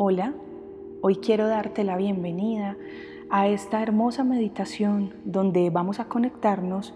[0.00, 0.32] Hola,
[1.00, 2.76] hoy quiero darte la bienvenida
[3.30, 6.94] a esta hermosa meditación donde vamos a conectarnos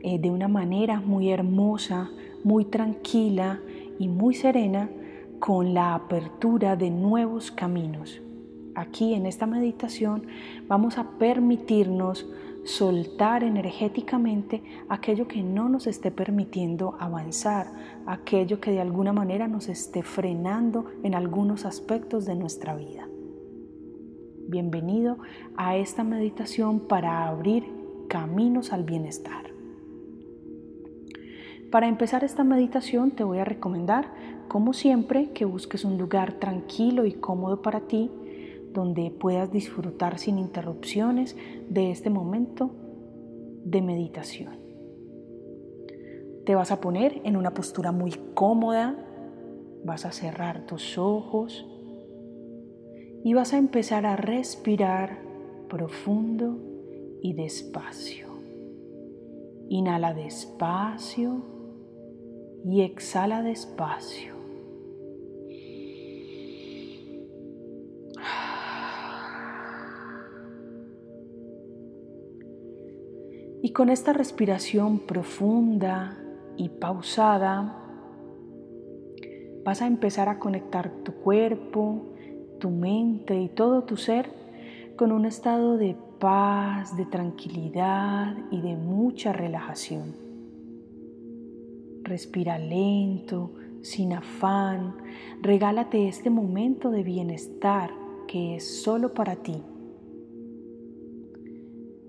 [0.00, 2.08] eh, de una manera muy hermosa,
[2.42, 3.60] muy tranquila
[3.98, 4.88] y muy serena
[5.38, 8.22] con la apertura de nuevos caminos.
[8.74, 10.22] Aquí en esta meditación
[10.66, 12.26] vamos a permitirnos
[12.70, 17.66] soltar energéticamente aquello que no nos esté permitiendo avanzar,
[18.06, 23.08] aquello que de alguna manera nos esté frenando en algunos aspectos de nuestra vida.
[24.48, 25.18] Bienvenido
[25.56, 27.64] a esta meditación para abrir
[28.08, 29.50] caminos al bienestar.
[31.72, 34.12] Para empezar esta meditación te voy a recomendar,
[34.46, 38.10] como siempre, que busques un lugar tranquilo y cómodo para ti
[38.72, 41.36] donde puedas disfrutar sin interrupciones
[41.68, 42.70] de este momento
[43.64, 44.58] de meditación.
[46.44, 48.96] Te vas a poner en una postura muy cómoda,
[49.84, 51.66] vas a cerrar tus ojos
[53.24, 55.18] y vas a empezar a respirar
[55.68, 56.58] profundo
[57.22, 58.26] y despacio.
[59.68, 61.42] Inhala despacio
[62.64, 64.39] y exhala despacio.
[73.62, 76.18] Y con esta respiración profunda
[76.56, 77.76] y pausada,
[79.64, 82.14] vas a empezar a conectar tu cuerpo,
[82.58, 84.30] tu mente y todo tu ser
[84.96, 90.14] con un estado de paz, de tranquilidad y de mucha relajación.
[92.02, 93.52] Respira lento,
[93.82, 94.96] sin afán,
[95.40, 97.90] regálate este momento de bienestar
[98.26, 99.62] que es solo para ti.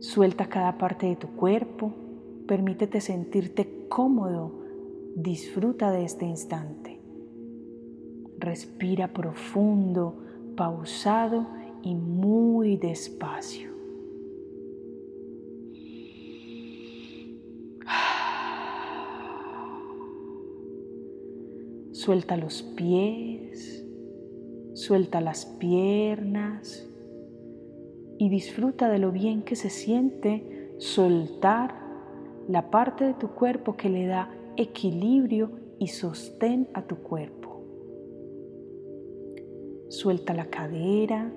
[0.01, 1.93] Suelta cada parte de tu cuerpo,
[2.47, 4.51] permítete sentirte cómodo,
[5.15, 6.99] disfruta de este instante.
[8.39, 10.23] Respira profundo,
[10.57, 11.45] pausado
[11.83, 13.69] y muy despacio.
[21.91, 23.85] Suelta los pies,
[24.73, 26.90] suelta las piernas
[28.21, 31.73] y disfruta de lo bien que se siente soltar
[32.47, 35.49] la parte de tu cuerpo que le da equilibrio
[35.79, 37.63] y sostén a tu cuerpo.
[39.89, 41.33] Suelta la cadera,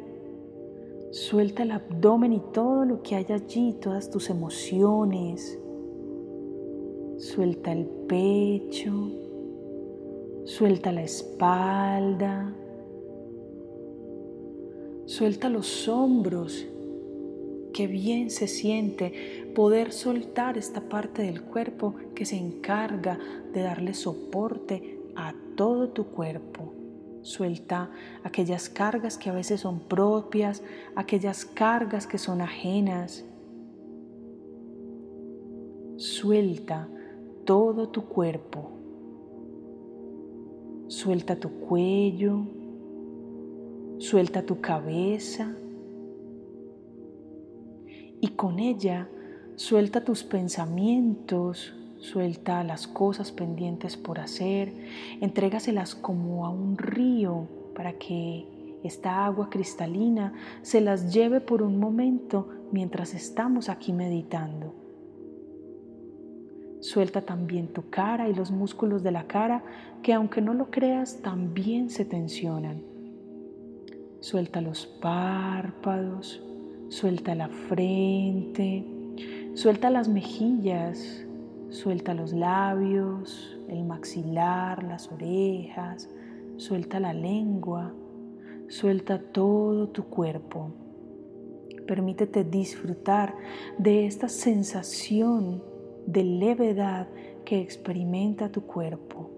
[1.10, 5.58] suelta el abdomen y todo lo que hay allí, todas tus emociones.
[7.16, 8.92] Suelta el pecho,
[10.44, 12.54] suelta la espalda,
[15.06, 16.68] suelta los hombros
[17.74, 23.18] Qué bien se siente poder soltar esta parte del cuerpo que se encarga
[23.52, 26.72] de darle soporte a todo tu cuerpo.
[27.22, 27.90] Suelta
[28.22, 30.62] aquellas cargas que a veces son propias,
[30.94, 33.24] aquellas cargas que son ajenas.
[35.96, 36.88] Suelta
[37.44, 38.70] todo tu cuerpo.
[40.86, 42.42] Suelta tu cuello.
[43.98, 45.56] Suelta tu cabeza
[48.24, 49.06] y con ella
[49.54, 54.72] suelta tus pensamientos, suelta las cosas pendientes por hacer,
[55.20, 57.46] entrégaselas como a un río
[57.76, 60.32] para que esta agua cristalina
[60.62, 64.72] se las lleve por un momento mientras estamos aquí meditando.
[66.80, 69.62] Suelta también tu cara y los músculos de la cara
[70.02, 72.82] que aunque no lo creas también se tensionan.
[74.20, 76.40] Suelta los párpados,
[76.94, 78.86] Suelta la frente,
[79.54, 81.26] suelta las mejillas,
[81.70, 86.08] suelta los labios, el maxilar, las orejas,
[86.56, 87.92] suelta la lengua,
[88.68, 90.70] suelta todo tu cuerpo.
[91.84, 93.34] Permítete disfrutar
[93.76, 95.64] de esta sensación
[96.06, 97.08] de levedad
[97.44, 99.32] que experimenta tu cuerpo.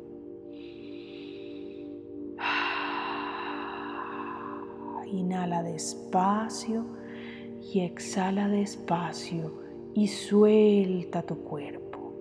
[5.10, 7.05] Inhala despacio
[7.72, 9.52] y exhala despacio
[9.94, 12.12] y suelta tu cuerpo.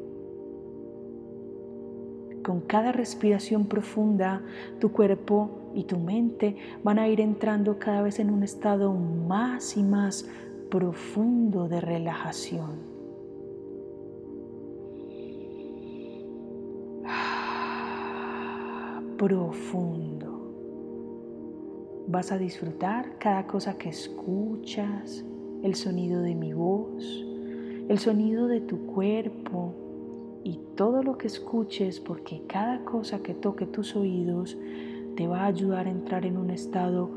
[2.44, 4.42] Con cada respiración profunda,
[4.80, 9.78] tu cuerpo y tu mente van a ir entrando cada vez en un estado más
[9.78, 10.28] y más
[10.70, 12.96] profundo de relajación.
[19.18, 20.54] Profundo.
[22.08, 25.26] Vas a disfrutar cada cosa que escuchas,
[25.66, 27.26] el sonido de mi voz,
[27.90, 29.74] el sonido de tu cuerpo
[30.44, 34.56] y todo lo que escuches, porque cada cosa que toque tus oídos
[35.16, 37.10] te va a ayudar a entrar en un estado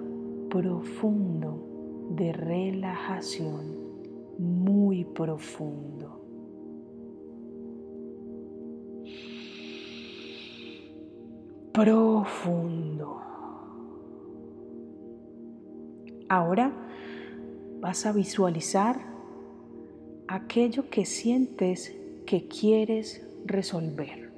[0.49, 3.77] profundo de relajación,
[4.39, 6.15] muy profundo.
[11.75, 13.21] Profundo.
[16.31, 16.73] Ahora
[17.81, 19.01] vas a visualizar
[20.27, 21.97] aquello que sientes
[22.27, 24.31] que quieres resolver.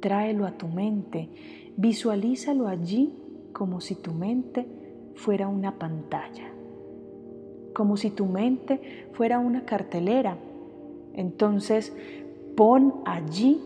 [0.00, 1.28] Tráelo a tu mente,
[1.76, 3.12] visualízalo allí
[3.52, 4.66] como si tu mente
[5.14, 6.50] fuera una pantalla,
[7.74, 10.36] como si tu mente fuera una cartelera.
[11.14, 11.92] Entonces,
[12.56, 13.60] pon allí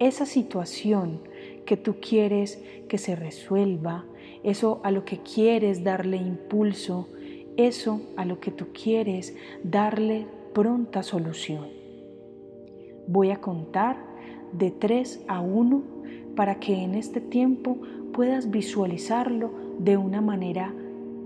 [0.00, 1.20] esa situación
[1.64, 4.04] que tú quieres que se resuelva,
[4.42, 7.08] eso a lo que quieres darle impulso,
[7.56, 11.68] eso a lo que tú quieres darle pronta solución.
[13.06, 13.96] Voy a contar
[14.52, 15.82] de 3 a 1
[16.36, 17.78] para que en este tiempo
[18.12, 20.74] puedas visualizarlo de una manera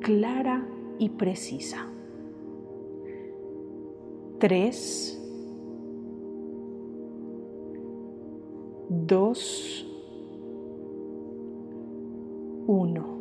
[0.01, 0.67] clara
[0.99, 1.87] y precisa.
[4.39, 5.23] 3,
[8.89, 9.87] 2,
[12.67, 13.16] 1.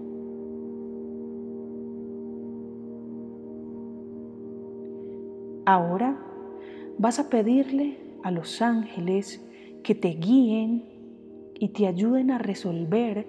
[5.66, 6.16] Ahora
[7.00, 9.44] vas a pedirle a los ángeles
[9.84, 10.86] que te guíen
[11.60, 13.28] y te ayuden a resolver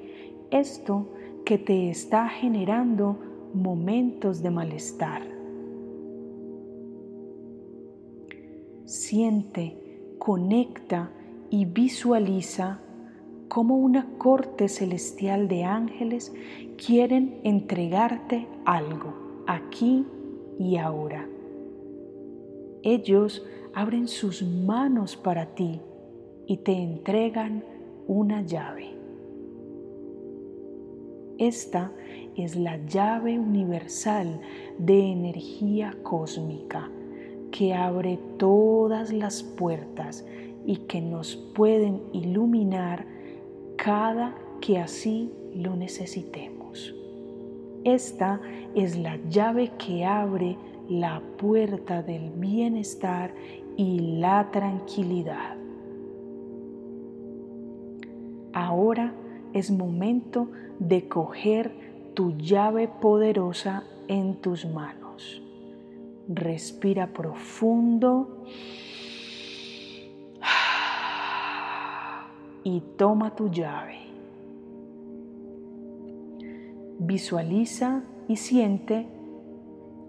[0.50, 1.08] esto
[1.44, 3.18] que te está generando
[3.54, 5.22] momentos de malestar.
[8.84, 9.76] Siente,
[10.18, 11.10] conecta
[11.50, 12.80] y visualiza
[13.48, 16.34] cómo una corte celestial de ángeles
[16.84, 20.04] quieren entregarte algo aquí
[20.58, 21.26] y ahora.
[22.86, 23.44] Ellos
[23.74, 25.80] abren sus manos para ti
[26.46, 27.64] y te entregan
[28.06, 28.94] una llave.
[31.36, 31.90] Esta
[32.36, 34.40] es la llave universal
[34.78, 36.88] de energía cósmica
[37.50, 40.24] que abre todas las puertas
[40.64, 43.04] y que nos pueden iluminar
[43.74, 46.94] cada que así lo necesitemos.
[47.82, 48.40] Esta
[48.76, 50.56] es la llave que abre
[50.88, 53.34] la puerta del bienestar
[53.76, 55.56] y la tranquilidad.
[58.52, 59.14] Ahora
[59.52, 60.48] es momento
[60.78, 61.72] de coger
[62.14, 65.42] tu llave poderosa en tus manos.
[66.28, 68.44] Respira profundo
[72.64, 73.98] y toma tu llave.
[76.98, 79.06] Visualiza y siente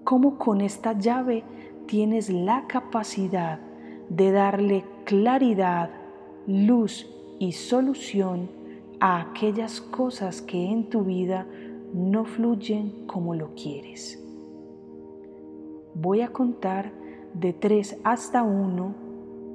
[0.08, 1.44] cómo con esta llave
[1.86, 3.60] tienes la capacidad
[4.08, 5.90] de darle claridad,
[6.48, 8.50] luz y solución
[9.02, 11.46] a aquellas cosas que en tu vida
[11.94, 14.24] no fluyen como lo quieres.
[15.94, 16.94] Voy a contar
[17.34, 18.96] de 3 hasta 1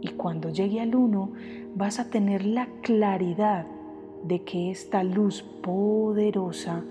[0.02, 1.32] y cuando llegue al 1
[1.76, 3.66] vas a tener la claridad
[4.22, 6.84] de que esta luz poderosa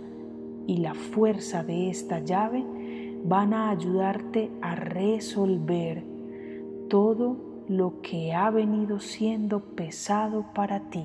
[0.66, 2.66] y la fuerza de esta llave
[3.24, 6.04] van a ayudarte a resolver
[6.90, 11.04] todo lo que ha venido siendo pesado para ti.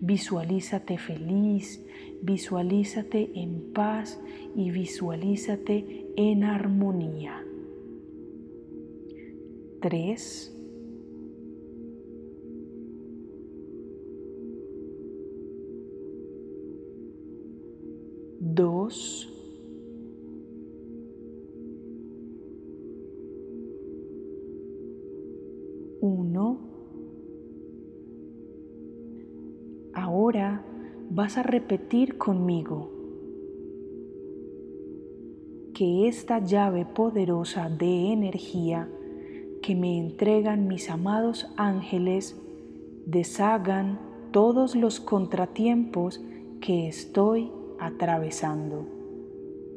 [0.00, 1.84] Visualízate feliz,
[2.22, 4.20] visualízate en paz
[4.54, 7.44] y visualízate en armonía.
[9.80, 10.59] 3.
[31.36, 32.90] A repetir conmigo
[35.74, 38.88] que esta llave poderosa de energía
[39.62, 42.36] que me entregan mis amados ángeles
[43.06, 43.98] deshagan
[44.30, 46.20] todos los contratiempos
[46.60, 48.86] que estoy atravesando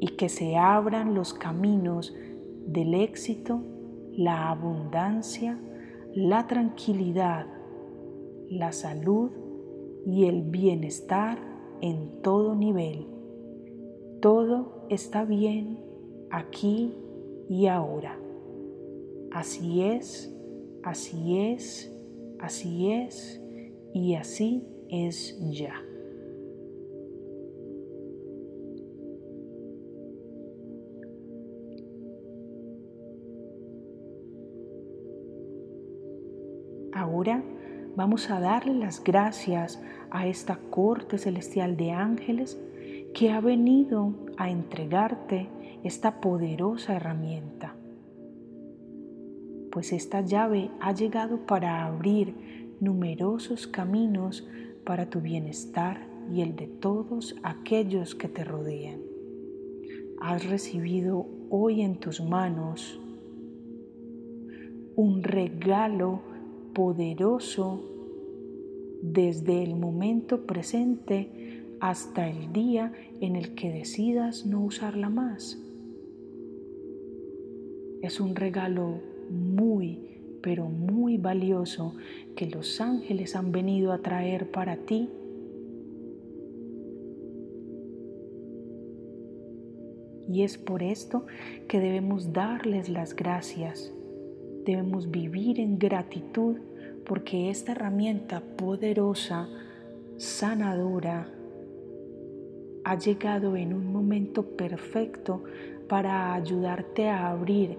[0.00, 2.14] y que se abran los caminos
[2.66, 3.62] del éxito,
[4.12, 5.58] la abundancia,
[6.14, 7.46] la tranquilidad,
[8.48, 9.30] la salud
[10.06, 11.38] y el bienestar
[11.80, 13.06] en todo nivel.
[14.20, 15.78] Todo está bien
[16.30, 16.94] aquí
[17.48, 18.18] y ahora.
[19.30, 20.34] Así es,
[20.82, 21.92] así es,
[22.38, 23.42] así es
[23.92, 25.74] y así es ya.
[36.92, 37.44] Ahora
[37.96, 42.60] vamos a darle las gracias a esta corte celestial de ángeles
[43.14, 45.48] que ha venido a entregarte
[45.84, 47.74] esta poderosa herramienta.
[49.70, 54.46] Pues esta llave ha llegado para abrir numerosos caminos
[54.84, 59.00] para tu bienestar y el de todos aquellos que te rodean.
[60.20, 62.98] Has recibido hoy en tus manos
[64.96, 66.33] un regalo
[66.74, 67.82] poderoso
[69.00, 75.58] desde el momento presente hasta el día en el que decidas no usarla más.
[78.02, 79.00] Es un regalo
[79.30, 79.98] muy,
[80.42, 81.94] pero muy valioso
[82.36, 85.08] que los ángeles han venido a traer para ti.
[90.28, 91.26] Y es por esto
[91.68, 93.92] que debemos darles las gracias.
[94.64, 96.56] Debemos vivir en gratitud
[97.04, 99.48] porque esta herramienta poderosa,
[100.16, 101.28] sanadora,
[102.84, 105.42] ha llegado en un momento perfecto
[105.88, 107.78] para ayudarte a abrir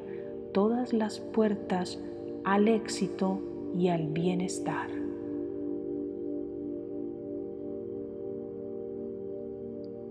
[0.54, 2.00] todas las puertas
[2.44, 3.40] al éxito
[3.78, 4.90] y al bienestar.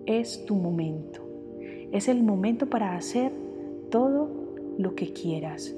[0.07, 1.21] Es tu momento.
[1.93, 3.33] Es el momento para hacer
[3.91, 4.29] todo
[4.79, 5.75] lo que quieras,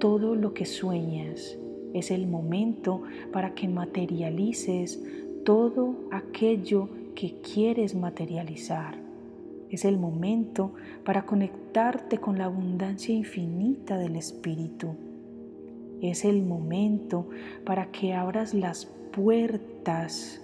[0.00, 1.56] todo lo que sueñas.
[1.94, 3.02] Es el momento
[3.32, 5.00] para que materialices
[5.44, 8.98] todo aquello que quieres materializar.
[9.70, 10.72] Es el momento
[11.04, 14.94] para conectarte con la abundancia infinita del Espíritu.
[16.00, 17.28] Es el momento
[17.64, 20.40] para que abras las puertas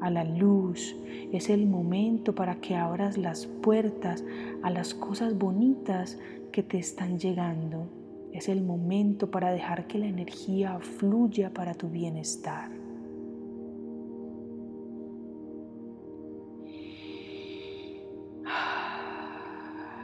[0.00, 0.96] a la luz.
[1.32, 4.24] Es el momento para que abras las puertas
[4.62, 6.18] a las cosas bonitas
[6.50, 8.03] que te están llegando.
[8.34, 12.68] Es el momento para dejar que la energía fluya para tu bienestar.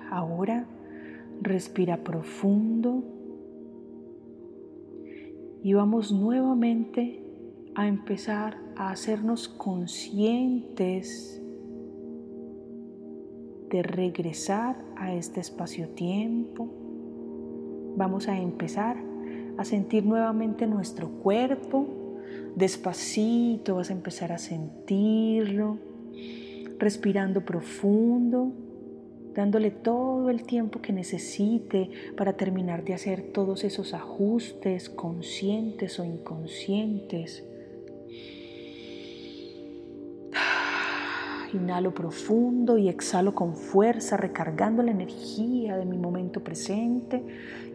[0.09, 0.65] Ahora
[1.43, 3.03] respira profundo
[5.65, 7.25] y vamos nuevamente
[7.75, 11.43] a empezar a hacernos conscientes
[13.71, 16.80] de regresar a este espacio-tiempo.
[18.01, 18.97] Vamos a empezar
[19.59, 21.87] a sentir nuevamente nuestro cuerpo.
[22.57, 25.77] Despacito vas a empezar a sentirlo,
[26.79, 28.55] respirando profundo
[29.35, 36.05] dándole todo el tiempo que necesite para terminar de hacer todos esos ajustes conscientes o
[36.05, 37.45] inconscientes.
[41.53, 47.23] Inhalo profundo y exhalo con fuerza, recargando la energía de mi momento presente.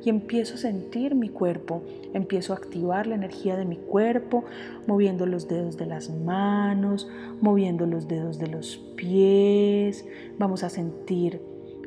[0.03, 4.45] Y empiezo a sentir mi cuerpo, empiezo a activar la energía de mi cuerpo,
[4.87, 7.09] moviendo los dedos de las manos,
[7.41, 10.05] moviendo los dedos de los pies,
[10.37, 11.41] vamos a sentir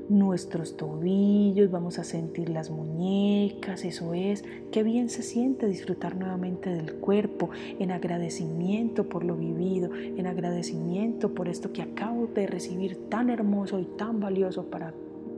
[0.08, 6.70] nuestros tobillos, vamos a sentir las muñecas, eso es, qué bien se siente disfrutar nuevamente
[6.70, 13.08] del cuerpo en agradecimiento por lo vivido, en agradecimiento por esto que acabo de recibir
[13.08, 14.94] tan hermoso y tan valioso para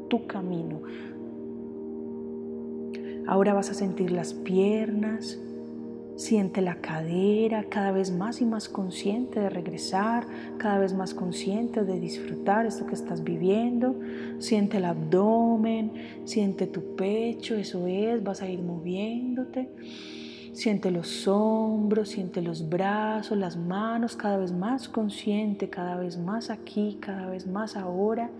[0.08, 0.80] tu camino.
[3.26, 5.38] Ahora vas a sentir las piernas,
[6.16, 10.26] Siente la cadera cada vez más y más consciente de regresar,
[10.58, 13.94] cada vez más consciente de disfrutar esto que estás viviendo.
[14.38, 15.92] Siente el abdomen,
[16.24, 19.70] siente tu pecho, eso es, vas a ir moviéndote.
[20.52, 26.50] Siente los hombros, siente los brazos, las manos, cada vez más consciente, cada vez más
[26.50, 28.30] aquí, cada vez más ahora.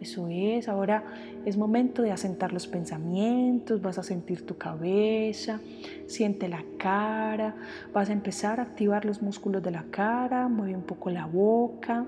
[0.00, 1.02] Eso es, ahora
[1.44, 5.60] es momento de asentar los pensamientos, vas a sentir tu cabeza,
[6.06, 7.56] siente la cara,
[7.92, 12.06] vas a empezar a activar los músculos de la cara, mueve un poco la boca,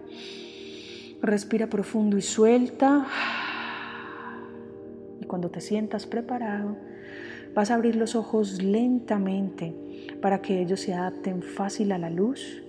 [1.21, 3.07] respira profundo y suelta.
[5.21, 6.77] Y cuando te sientas preparado,
[7.55, 9.75] vas a abrir los ojos lentamente
[10.23, 12.63] para que ellos se adapten fácil a la luz.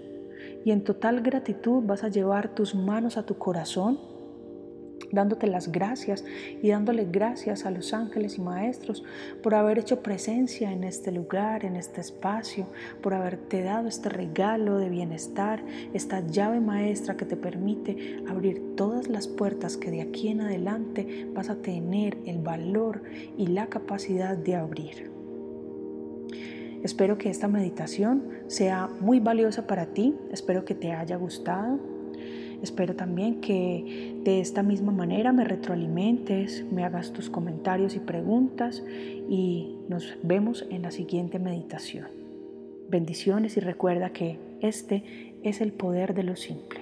[0.65, 4.10] Y en total gratitud vas a llevar tus manos a tu corazón
[5.11, 6.23] dándote las gracias
[6.61, 9.03] y dándole gracias a los ángeles y maestros
[9.41, 12.67] por haber hecho presencia en este lugar, en este espacio,
[13.01, 15.63] por haberte dado este regalo de bienestar,
[15.93, 21.27] esta llave maestra que te permite abrir todas las puertas que de aquí en adelante
[21.33, 23.03] vas a tener el valor
[23.37, 25.11] y la capacidad de abrir.
[26.83, 31.79] Espero que esta meditación sea muy valiosa para ti, espero que te haya gustado
[32.61, 38.83] Espero también que de esta misma manera me retroalimentes, me hagas tus comentarios y preguntas
[39.29, 42.07] y nos vemos en la siguiente meditación.
[42.89, 45.03] Bendiciones y recuerda que este
[45.43, 46.80] es el poder de lo simple.